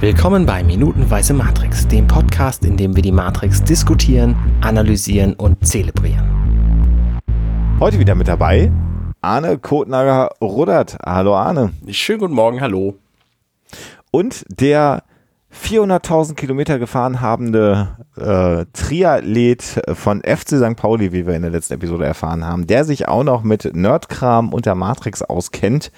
[0.00, 7.20] Willkommen bei Minutenweise Matrix, dem Podcast, in dem wir die Matrix diskutieren, analysieren und zelebrieren.
[7.78, 8.72] Heute wieder mit dabei
[9.20, 10.96] Arne Kotnager Rudert.
[11.04, 11.74] Hallo Arne.
[11.90, 12.94] Schönen guten Morgen, hallo.
[14.10, 15.02] Und der
[15.52, 20.76] 400.000 Kilometer gefahren habende äh, Triathlet von FC St.
[20.76, 24.54] Pauli, wie wir in der letzten Episode erfahren haben, der sich auch noch mit Nerdkram
[24.54, 25.92] und der Matrix auskennt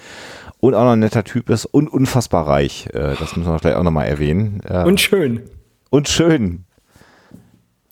[0.63, 2.87] und auch noch ein netter Typ ist und unfassbar reich.
[2.93, 4.61] Äh, das müssen wir vielleicht auch nochmal erwähnen.
[4.63, 5.41] Äh, und schön.
[5.89, 6.63] Und schön.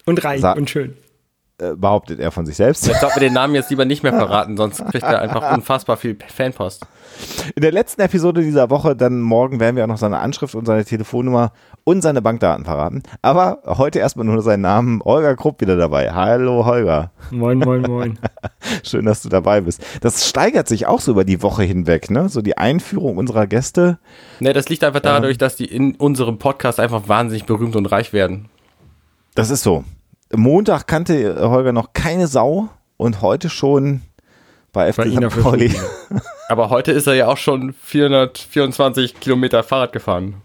[0.06, 0.94] Und reich Sa und schön.
[1.62, 2.88] Äh, behauptet er von sich selbst.
[2.88, 5.96] Jetzt sollten wir den Namen jetzt lieber nicht mehr verraten, sonst kriegt er einfach unfassbar
[5.96, 6.88] viel Fanpost.
[7.56, 10.66] In der letzten Episode dieser Woche, dann morgen werden wir auch noch seine Anschrift und
[10.66, 11.52] seine Telefonnummer
[11.84, 13.04] und seine Bankdaten verraten.
[13.22, 15.04] Aber heute erstmal nur seinen Namen.
[15.04, 16.12] Holger Krupp wieder dabei.
[16.12, 17.12] Hallo Holger.
[17.30, 18.18] Moin, moin, moin.
[18.84, 19.86] Schön, dass du dabei bist.
[20.02, 22.28] Das steigert sich auch so über die Woche hinweg, ne?
[22.28, 24.00] So die Einführung unserer Gäste.
[24.40, 28.14] Ne, das liegt einfach dadurch, dass die in unserem Podcast einfach wahnsinnig berühmt und reich
[28.14, 28.50] werden.
[29.36, 29.84] Das ist so.
[30.36, 34.02] Montag kannte Holger noch keine Sau und heute schon
[34.74, 35.42] bei FC St.
[35.42, 35.74] Pauli.
[36.50, 40.36] Aber heute ist er ja auch schon 424 Kilometer Fahrrad gefahren.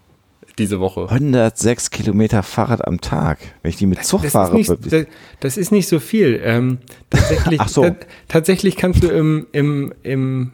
[0.58, 1.08] Diese Woche.
[1.10, 3.38] 106 Kilometer Fahrrad am Tag.
[3.62, 4.58] Wenn ich die mit Zug das fahre.
[4.58, 5.06] Ist nicht, das,
[5.40, 6.40] das, ist nicht so viel.
[6.42, 6.78] Ähm,
[7.10, 7.94] tatsächlich, Ach so.
[8.26, 10.52] tatsächlich kannst du im, im, im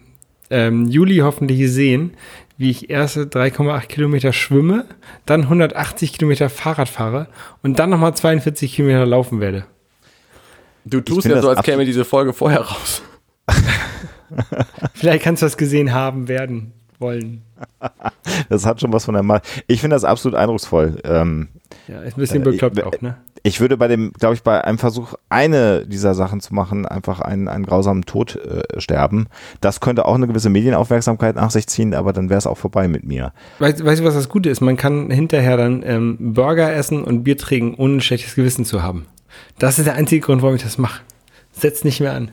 [0.50, 2.14] ähm, Juli hoffentlich sehen,
[2.62, 4.86] wie ich erste 3,8 Kilometer schwimme,
[5.26, 7.26] dann 180 Kilometer Fahrrad fahre
[7.62, 9.64] und dann nochmal 42 Kilometer laufen werde.
[10.84, 13.02] Du tust ja so, als käme diese Folge vorher raus.
[14.94, 17.42] Vielleicht kannst du das gesehen haben werden wollen.
[18.48, 19.42] Das hat schon was von der Mal.
[19.66, 20.98] Ich finde das absolut eindrucksvoll.
[21.04, 21.48] Ähm,
[21.88, 23.16] ja, ist ein bisschen bekloppt äh, auch, ne?
[23.44, 27.20] Ich würde bei dem, glaube ich, bei einem Versuch, eine dieser Sachen zu machen, einfach
[27.20, 29.26] einen, einen grausamen Tod äh, sterben.
[29.60, 32.86] Das könnte auch eine gewisse Medienaufmerksamkeit nach sich ziehen, aber dann wäre es auch vorbei
[32.86, 33.32] mit mir.
[33.58, 34.60] Weißt, weißt du, was das Gute ist?
[34.60, 38.82] Man kann hinterher dann ähm, Burger essen und Bier trinken, ohne ein schlechtes Gewissen zu
[38.82, 39.06] haben.
[39.58, 41.02] Das ist der einzige Grund, warum ich das mache.
[41.52, 42.30] Setz nicht mehr an.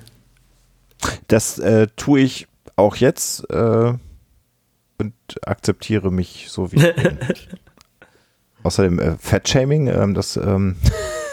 [1.27, 3.93] Das äh, tue ich auch jetzt äh,
[4.97, 7.17] und akzeptiere mich so wie ich bin.
[8.69, 10.37] Außerdem äh, Fat-Shaming, ähm, das.
[10.37, 10.75] Ähm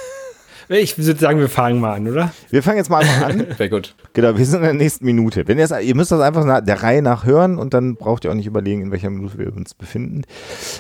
[0.71, 2.33] ich würde sagen, wir fangen mal an, oder?
[2.49, 3.49] Wir fangen jetzt mal an.
[3.59, 3.95] Sehr gut.
[4.15, 5.47] Genau, wir sind in der nächsten Minute.
[5.47, 8.31] Wenn ihr, ihr müsst das einfach nach, der Reihe nach hören und dann braucht ihr
[8.31, 10.23] auch nicht überlegen, in welcher Minute wir uns befinden.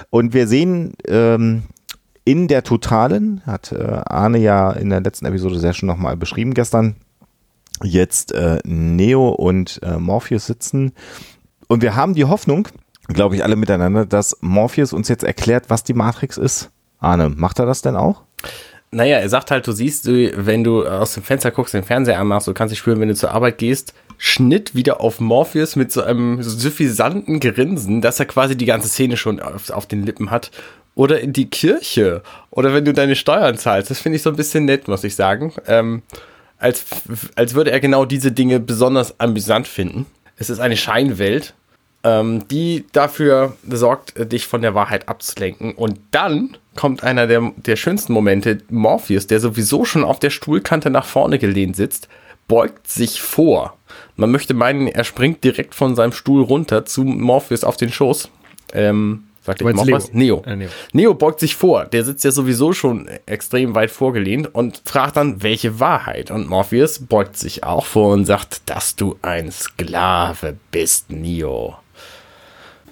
[0.09, 1.65] Und wir sehen ähm,
[2.25, 6.55] in der Totalen, hat äh, Arne ja in der letzten Episode sehr schön nochmal beschrieben
[6.55, 6.97] gestern,
[7.83, 10.93] jetzt äh, Neo und äh, Morpheus sitzen.
[11.69, 12.69] Und wir haben die Hoffnung,
[13.09, 16.71] glaube ich, alle miteinander, dass Morpheus uns jetzt erklärt, was die Matrix ist.
[16.99, 18.22] Arne, macht er das denn auch?
[18.91, 22.49] Naja, er sagt halt, du siehst, wenn du aus dem Fenster guckst, den Fernseher anmachst,
[22.49, 26.03] du kannst dich spüren, wenn du zur Arbeit gehst, Schnitt wieder auf Morpheus mit so
[26.03, 30.50] einem suffisanten Grinsen, dass er quasi die ganze Szene schon auf, auf den Lippen hat.
[30.95, 32.22] Oder in die Kirche.
[32.50, 33.91] Oder wenn du deine Steuern zahlst.
[33.91, 35.53] Das finde ich so ein bisschen nett, muss ich sagen.
[35.66, 36.03] Ähm,
[36.59, 36.87] als,
[37.34, 40.06] als würde er genau diese Dinge besonders amüsant finden.
[40.39, 41.55] Es ist eine Scheinwelt
[42.06, 45.72] ähm, die dafür sorgt, dich von der Wahrheit abzulenken.
[45.75, 50.89] Und dann kommt einer der, der schönsten Momente, Morpheus, der sowieso schon auf der Stuhlkante
[50.89, 52.09] nach vorne gelehnt sitzt,
[52.47, 53.77] beugt sich vor.
[54.15, 58.31] Man möchte meinen, er springt direkt von seinem Stuhl runter zu Morpheus auf den Schoß.
[58.72, 59.97] Ähm, Sagt ich Leo.
[59.97, 60.12] was?
[60.12, 60.43] Neo.
[60.47, 60.69] Äh, Neo.
[60.93, 61.87] Neo beugt sich vor.
[61.87, 66.31] Der sitzt ja sowieso schon extrem weit vorgelehnt und fragt dann, welche Wahrheit?
[66.31, 71.77] Und Morpheus beugt sich auch vor und sagt, dass du ein Sklave bist, Neo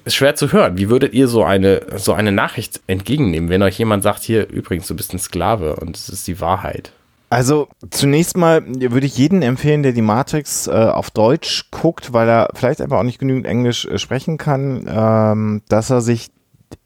[0.04, 0.76] ist schwer zu hören.
[0.76, 4.86] Wie würdet ihr so eine, so eine Nachricht entgegennehmen, wenn euch jemand sagt, hier übrigens,
[4.86, 6.92] du bist ein Sklave und es ist die Wahrheit?
[7.30, 12.28] Also zunächst mal würde ich jeden empfehlen, der die Matrix äh, auf Deutsch guckt, weil
[12.28, 16.30] er vielleicht einfach auch nicht genügend Englisch äh, sprechen kann, ähm, dass er sich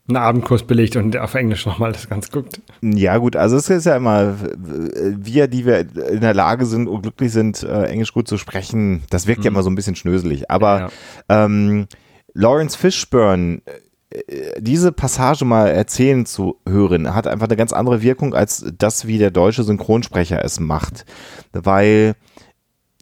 [0.08, 2.62] einen Abendkurs belegt und auf Englisch nochmal das Ganze guckt.
[2.80, 7.02] Ja gut, also es ist ja immer, wir, die wir in der Lage sind und
[7.02, 9.44] glücklich sind, äh, Englisch gut zu sprechen, das wirkt mhm.
[9.44, 10.50] ja immer so ein bisschen schnöselig.
[10.50, 10.88] Aber ja,
[11.28, 11.44] ja.
[11.44, 11.88] Ähm,
[12.38, 13.62] Lawrence Fishburne
[14.10, 19.08] äh, diese Passage mal erzählen zu hören, hat einfach eine ganz andere Wirkung als das,
[19.08, 21.04] wie der deutsche Synchronsprecher es macht.
[21.52, 22.14] Weil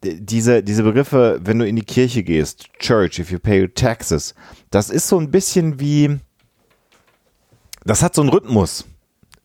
[0.03, 4.35] diese, diese Begriffe, wenn du in die Kirche gehst, Church, if you pay your taxes,
[4.71, 6.19] das ist so ein bisschen wie,
[7.85, 8.87] das hat so einen Rhythmus.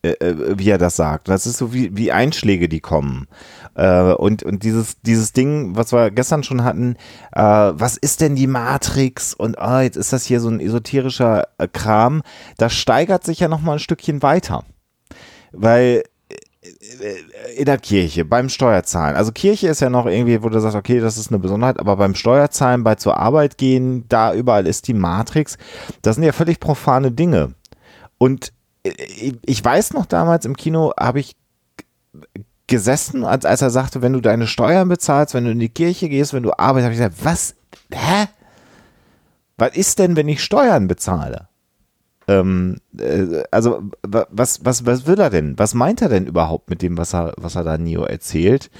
[0.03, 1.27] Äh, äh, wie er das sagt.
[1.27, 3.27] Das ist so wie, wie Einschläge, die kommen.
[3.75, 6.95] Äh, und, und dieses, dieses Ding, was wir gestern schon hatten,
[7.33, 9.36] äh, was ist denn die Matrix?
[9.36, 12.24] Und oh, jetzt ist das hier so ein esoterischer äh, Kram.
[12.57, 14.63] Das steigert sich ja nochmal ein Stückchen weiter.
[15.51, 16.01] Weil
[16.63, 19.15] äh, in der Kirche, beim Steuerzahlen.
[19.15, 21.95] Also Kirche ist ja noch irgendwie, wo du sagst, okay, das ist eine Besonderheit, aber
[21.95, 25.59] beim Steuerzahlen, bei zur Arbeit gehen, da überall ist die Matrix.
[26.01, 27.54] Das sind ja völlig profane Dinge.
[28.18, 28.51] Und
[28.83, 31.36] ich weiß noch damals im Kino habe ich
[32.68, 36.10] gesessen, als, als er sagte, wenn du deine Steuern bezahlst, wenn du in die Kirche
[36.10, 37.56] gehst, wenn du arbeitest, habe ich gesagt, was,
[37.94, 38.28] hä?
[39.57, 41.50] Was ist denn, wenn ich Steuern bezahle?
[42.28, 45.60] Ähm, äh, also, was, was, was will er denn?
[45.60, 48.72] Was meint er denn überhaupt mit dem, was er, was er da Neo erzählt?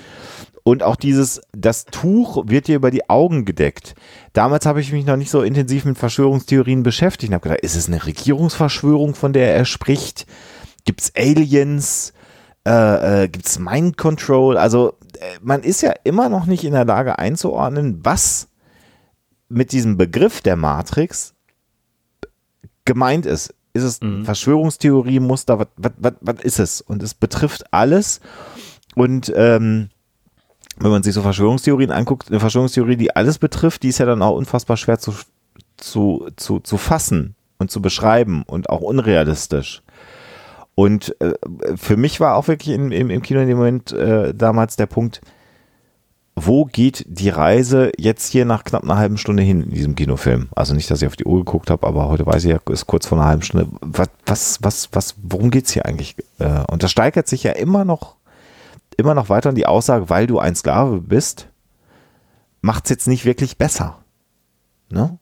[0.64, 3.96] Und auch dieses, das Tuch wird dir über die Augen gedeckt.
[4.34, 7.76] Damals habe ich mich noch nicht so intensiv mit Verschwörungstheorien beschäftigt und habe gedacht, ist
[7.76, 10.28] es eine Regierungsverschwörung, von der er spricht?
[10.86, 12.14] Gibt es Aliens?
[12.68, 14.58] Äh, äh, Gibt es Mind Control?
[14.58, 18.48] Also äh, man ist ja immer noch nicht in der Lage einzuordnen, was
[19.50, 21.34] mit diesem Begriff der Matrix
[22.86, 23.54] gemeint ist.
[23.74, 24.26] Ist es mhm.
[24.26, 26.82] Verschwörungstheorie, Muster, was, was, was ist es?
[26.82, 28.22] Und es betrifft alles.
[28.96, 29.90] Und ähm,
[30.78, 34.22] wenn man sich so Verschwörungstheorien anguckt, eine Verschwörungstheorie, die alles betrifft, die ist ja dann
[34.22, 35.14] auch unfassbar schwer zu,
[35.78, 39.82] zu, zu, zu fassen und zu beschreiben und auch unrealistisch.
[40.76, 41.34] Und äh,
[41.76, 44.86] für mich war auch wirklich im, im, im Kino in dem Moment äh, damals der
[44.86, 45.22] Punkt,
[46.36, 50.48] wo geht die Reise jetzt hier nach knapp einer halben Stunde hin in diesem Kinofilm?
[50.56, 52.88] Also nicht, dass ich auf die Uhr geguckt habe, aber heute weiß ich ja, ist
[52.88, 53.68] kurz vor einer halben Stunde.
[53.82, 56.16] Was, was, was, was worum geht's hier eigentlich?
[56.40, 58.16] Äh, und das steigert sich ja immer noch
[58.98, 61.50] immer noch weiter in die Aussage, weil du ein Sklave bist,
[62.62, 64.00] macht es jetzt nicht wirklich besser.
[64.90, 65.18] Ne?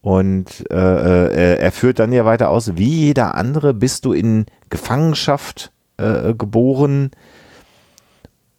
[0.00, 4.46] Und äh, äh, er führt dann ja weiter aus, wie jeder andere bist du in
[4.70, 7.10] Gefangenschaft äh, geboren,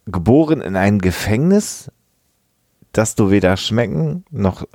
[0.06, 1.90] geboren in ein Gefängnis,
[2.92, 4.66] das du weder schmecken noch,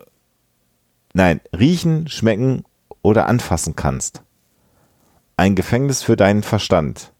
[1.13, 2.63] nein, riechen, schmecken
[3.01, 4.23] oder anfassen kannst.
[5.35, 7.11] Ein Gefängnis für deinen Verstand.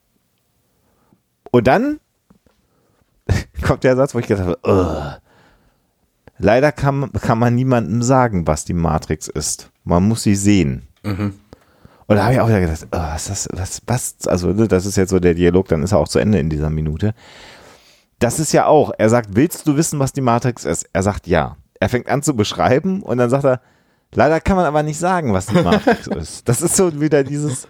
[1.51, 1.99] Und dann
[3.61, 5.21] kommt der Satz, wo ich gedacht habe, Ugh.
[6.37, 9.71] leider kann, kann man niemandem sagen, was die Matrix ist.
[9.83, 10.87] Man muss sie sehen.
[11.03, 11.33] Mhm.
[12.07, 14.85] Und da habe ich auch wieder gedacht, oh, was, das, was, was, also ne, das
[14.85, 17.13] ist jetzt so der Dialog, dann ist er auch zu Ende in dieser Minute.
[18.19, 20.87] Das ist ja auch, er sagt, willst du wissen, was die Matrix ist?
[20.93, 21.57] Er sagt ja.
[21.79, 23.61] Er fängt an zu beschreiben und dann sagt er,
[24.13, 26.47] leider kann man aber nicht sagen, was die Matrix ist.
[26.47, 27.67] Das ist so wieder dieses,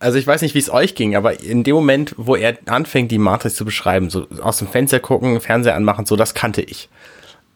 [0.00, 3.10] also ich weiß nicht, wie es euch ging, aber in dem Moment, wo er anfängt,
[3.10, 6.88] die Matrix zu beschreiben, so aus dem Fenster gucken, Fernseher anmachen, so, das kannte ich.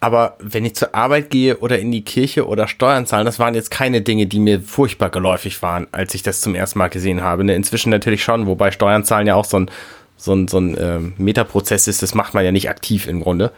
[0.01, 3.55] Aber wenn ich zur Arbeit gehe oder in die Kirche oder Steuern zahlen, das waren
[3.55, 7.23] jetzt keine Dinge, die mir furchtbar geläufig waren, als ich das zum ersten Mal gesehen
[7.23, 7.45] habe.
[7.45, 9.71] Ne, inzwischen natürlich schon, wobei Steuern zahlen ja auch so ein,
[10.17, 13.53] so ein, so ein äh, Metaprozess ist, das macht man ja nicht aktiv im Grunde.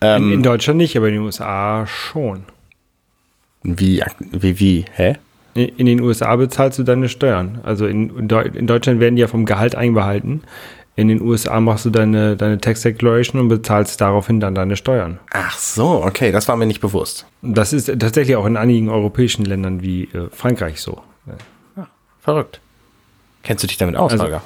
[0.00, 2.42] Ähm, in, in Deutschland nicht, aber in den USA schon.
[3.62, 5.16] Wie, wie, wie, hä?
[5.56, 7.60] In den USA bezahlst du deine Steuern.
[7.62, 10.42] Also in, in Deutschland werden die ja vom Gehalt einbehalten.
[10.98, 15.18] In den USA machst du deine, deine Tax Declaration und bezahlst daraufhin dann deine Steuern.
[15.30, 17.26] Ach so, okay, das war mir nicht bewusst.
[17.42, 21.02] Das ist tatsächlich auch in einigen europäischen Ländern wie äh, Frankreich so.
[21.76, 21.86] Ja,
[22.20, 22.60] verrückt.
[23.42, 24.40] Kennst du dich damit aus, also,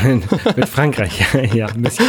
[0.56, 1.22] mit Frankreich,
[1.54, 2.06] ja, ein bisschen.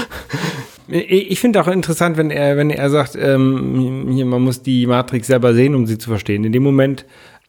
[0.87, 5.27] Ich finde auch interessant, wenn er, wenn er sagt, ähm, hier, man muss die Matrix
[5.27, 6.43] selber sehen, um sie zu verstehen.
[6.43, 7.05] In dem Moment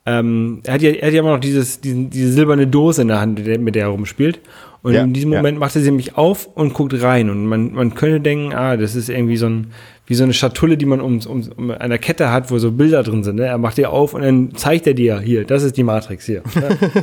[0.06, 3.08] ähm, er, hat ja, er hat ja immer noch dieses, diesen, diese silberne Dose in
[3.08, 4.40] der Hand, mit der er rumspielt.
[4.82, 5.60] Und ja, in diesem Moment ja.
[5.60, 7.30] macht er sie nämlich auf und guckt rein.
[7.30, 9.68] Und man, man könnte denken, ah, das ist irgendwie so ein,
[10.06, 13.02] wie so eine Schatulle, die man um, um, um einer Kette hat, wo so Bilder
[13.02, 13.36] drin sind.
[13.36, 13.46] Ne?
[13.46, 16.42] Er macht die auf und dann zeigt er dir, hier, das ist die Matrix hier.
[16.54, 17.02] Ja.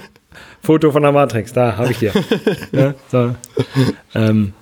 [0.62, 2.14] Foto von der Matrix, da habe ich dir.
[2.72, 3.36] ja, so.
[4.16, 4.54] ähm,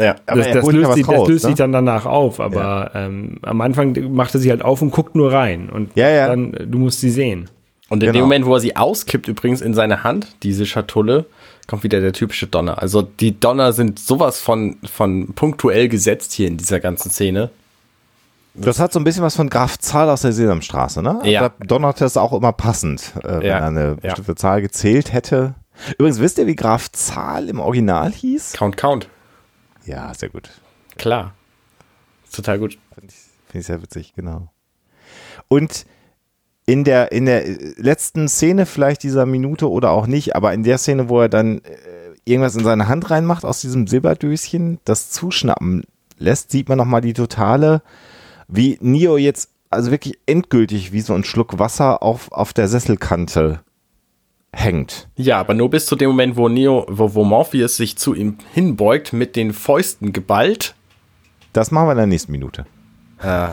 [0.00, 1.50] ja, aber das, das löst, sich, raus, das löst ne?
[1.50, 3.06] sich dann danach auf, aber ja.
[3.06, 6.28] ähm, am Anfang macht er sie halt auf und guckt nur rein und ja, ja.
[6.28, 7.48] dann, du musst sie sehen.
[7.88, 8.12] Und in genau.
[8.12, 11.26] dem Moment, wo er sie auskippt, übrigens in seine Hand, diese Schatulle,
[11.66, 12.80] kommt wieder der typische Donner.
[12.80, 17.50] Also die Donner sind sowas von, von punktuell gesetzt hier in dieser ganzen Szene.
[18.54, 21.20] Das hat so ein bisschen was von Graf Zahl aus der Sesamstraße, ne?
[21.24, 21.48] Ja.
[21.48, 23.58] Da donnert es auch immer passend, äh, wenn ja.
[23.58, 24.36] er eine bestimmte ja.
[24.36, 25.54] Zahl gezählt hätte.
[25.98, 28.52] Übrigens, wisst ihr, wie Graf Zahl im Original hieß?
[28.52, 29.08] Count, Count.
[29.90, 30.50] Ja, sehr gut.
[30.96, 31.34] Klar.
[32.32, 32.78] Total gut.
[32.94, 34.48] Finde ich, find ich sehr witzig, genau.
[35.48, 35.84] Und
[36.64, 37.42] in der, in der
[37.76, 41.58] letzten Szene vielleicht dieser Minute oder auch nicht, aber in der Szene, wo er dann
[41.58, 45.82] äh, irgendwas in seine Hand reinmacht aus diesem Silberdöschen, das zuschnappen
[46.18, 47.82] lässt, sieht man nochmal die totale,
[48.46, 53.60] wie Neo jetzt, also wirklich endgültig wie so ein Schluck Wasser auf, auf der Sesselkante
[54.52, 55.08] hängt.
[55.16, 58.38] Ja, aber nur bis zu dem Moment, wo Neo, wo, wo Morpheus sich zu ihm
[58.52, 60.74] hinbeugt, mit den Fäusten geballt.
[61.52, 62.66] Das machen wir in der nächsten Minute.
[63.18, 63.50] Ah.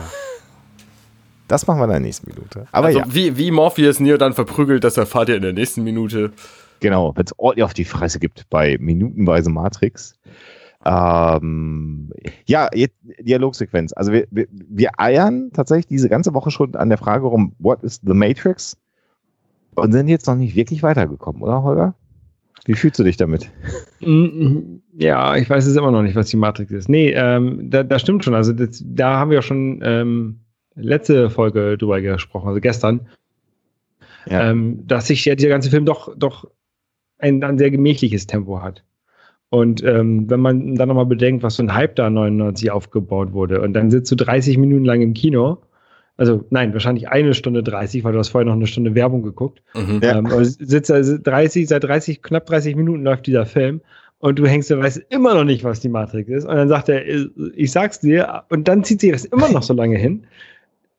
[1.48, 2.66] Das machen wir in der nächsten Minute.
[2.72, 3.06] Aber also ja.
[3.08, 6.32] wie, wie Morpheus Neo dann verprügelt, das erfahrt ihr in der nächsten Minute.
[6.80, 10.14] Genau, wenn es ordentlich auf die Fresse gibt bei minutenweise Matrix.
[10.84, 12.10] Ähm,
[12.46, 13.92] ja, jetzt Dialogsequenz.
[13.94, 17.82] Also wir, wir, wir eiern tatsächlich diese ganze Woche schon an der Frage rum, what
[17.82, 18.76] is the Matrix?
[19.80, 21.94] Und sind jetzt noch nicht wirklich weitergekommen, oder Holger?
[22.64, 23.50] Wie fühlst du dich damit?
[24.00, 26.88] Mm, ja, ich weiß es immer noch nicht, was die Matrix ist.
[26.88, 28.34] Nee, ähm, da, da stimmt schon.
[28.34, 30.40] Also das, da haben wir schon ähm,
[30.74, 33.08] letzte Folge drüber gesprochen, also gestern,
[34.26, 34.50] ja.
[34.50, 36.48] ähm, dass sich ja dieser ganze Film doch, doch
[37.18, 38.84] ein, ein sehr gemächliches Tempo hat.
[39.50, 43.62] Und ähm, wenn man dann nochmal bedenkt, was so ein Hype da 99 aufgebaut wurde
[43.62, 45.58] und dann sitzt du 30 Minuten lang im Kino,
[46.18, 49.62] also nein, wahrscheinlich eine Stunde 30, weil du hast vorher noch eine Stunde Werbung geguckt.
[49.74, 50.00] Mhm.
[50.02, 53.80] Ähm, sitzt also 30, seit 30, knapp 30 Minuten läuft dieser Film
[54.18, 56.44] und du hängst, du weißt immer noch nicht, was die Matrix ist.
[56.44, 57.04] Und dann sagt er,
[57.54, 60.26] ich sag's dir, und dann zieht sich das immer noch so lange hin.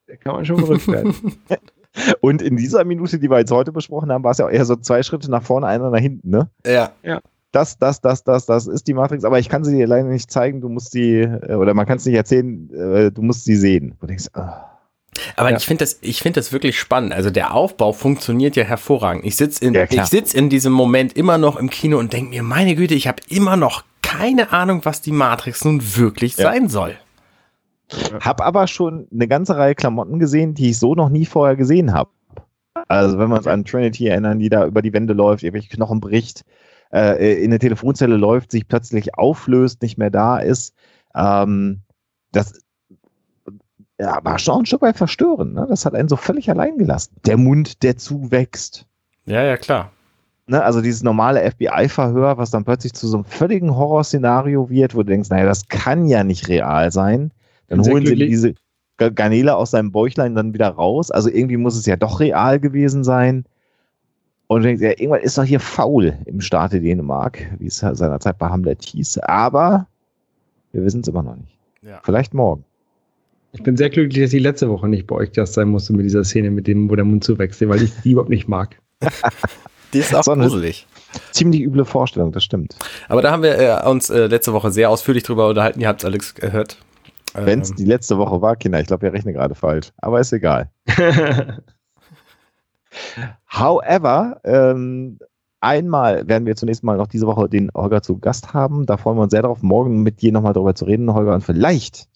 [0.07, 1.13] Da kann man schon verrückt werden.
[2.21, 4.63] Und in dieser Minute, die wir jetzt heute besprochen haben, war es ja auch eher
[4.63, 6.49] so zwei Schritte nach vorne, einer nach hinten, ne?
[6.65, 6.91] Ja.
[7.03, 7.19] Ja.
[7.51, 10.31] Das, das, das, das, das ist die Matrix, aber ich kann sie dir leider nicht
[10.31, 13.55] zeigen, du musst sie, äh, oder man kann es nicht erzählen, äh, du musst sie
[13.55, 13.95] sehen.
[13.99, 14.43] Du denkst, oh.
[15.35, 15.57] Aber ja.
[15.57, 17.13] ich finde das, ich finde das wirklich spannend.
[17.13, 19.25] Also der Aufbau funktioniert ja hervorragend.
[19.25, 22.29] Ich sitze in, ja, ich sitz in diesem Moment immer noch im Kino und denke
[22.29, 26.43] mir, meine Güte, ich habe immer noch keine Ahnung, was die Matrix nun wirklich ja.
[26.43, 26.95] sein soll.
[28.21, 31.93] Hab aber schon eine ganze Reihe Klamotten gesehen, die ich so noch nie vorher gesehen
[31.93, 32.11] habe.
[32.87, 35.99] Also wenn wir uns an Trinity erinnern, die da über die Wände läuft, irgendwelche Knochen
[35.99, 36.43] bricht,
[36.93, 40.73] äh, in der Telefonzelle läuft, sich plötzlich auflöst, nicht mehr da ist.
[41.15, 41.81] Ähm,
[42.31, 42.61] das
[43.99, 45.53] ja, war schon ein Stück weit verstörend.
[45.53, 45.65] Ne?
[45.67, 47.15] Das hat einen so völlig allein gelassen.
[47.25, 48.85] Der Mund, der zuwächst.
[49.25, 49.91] Ja, ja, klar.
[50.47, 55.03] Ne, also dieses normale FBI-Verhör, was dann plötzlich zu so einem völligen Horrorszenario wird, wo
[55.03, 57.31] du denkst, naja, das kann ja nicht real sein.
[57.67, 58.55] Dann holen sie diese
[58.97, 61.11] Garnele aus seinem Bäuchlein dann wieder raus.
[61.11, 63.45] Also irgendwie muss es ja doch real gewesen sein.
[64.47, 68.49] Und denkst, ja, irgendwann ist doch hier faul im Staate Dänemark, wie es seinerzeit bei
[68.49, 69.19] Hamlet hieß.
[69.19, 69.85] Aber
[70.71, 71.59] wir wissen es immer noch nicht.
[71.83, 71.99] Ja.
[72.01, 72.65] Vielleicht morgen.
[73.51, 76.05] Ich bin sehr glücklich, dass die letzte Woche nicht bei euch das sein musste mit
[76.05, 78.79] dieser Szene, mit dem, wo der Mund zuwechselt, weil ich die überhaupt nicht mag.
[79.93, 80.85] die ist auch so gruselig.
[81.31, 82.75] Ziemlich üble Vorstellung, das stimmt.
[83.07, 85.79] Aber da haben wir äh, uns äh, letzte Woche sehr ausführlich drüber unterhalten.
[85.79, 86.77] Ihr habt es alles gehört.
[87.33, 87.75] Wenn es ähm.
[87.77, 89.91] die letzte Woche war, Kinder, ich glaube, wir rechnen gerade falsch.
[89.97, 90.69] Aber ist egal.
[93.51, 95.19] However, ähm,
[95.59, 98.85] einmal werden wir zunächst mal noch diese Woche den Holger zu Gast haben.
[98.85, 101.33] Da freuen wir uns sehr darauf, morgen mit dir nochmal darüber zu reden, Holger.
[101.33, 102.08] Und vielleicht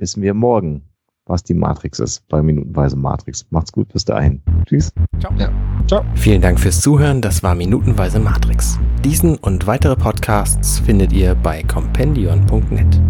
[0.00, 0.82] wissen wir morgen,
[1.26, 3.46] was die Matrix ist, bei Minutenweise Matrix.
[3.50, 4.42] Macht's gut, bis dahin.
[4.66, 4.92] Tschüss.
[5.20, 5.32] Ciao.
[5.38, 5.50] Ja.
[5.86, 6.04] Ciao.
[6.14, 7.20] Vielen Dank fürs Zuhören.
[7.20, 8.78] Das war Minutenweise Matrix.
[9.04, 13.00] Diesen und weitere Podcasts findet ihr bei compendion.net.